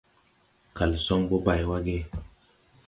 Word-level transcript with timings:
Kalson 0.75 1.21
bo 1.29 1.37
bay 1.45 1.61
wa 1.69 1.77
ge? 1.85 1.99